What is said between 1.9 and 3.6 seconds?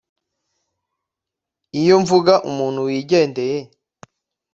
mvuga umuntu wigendeye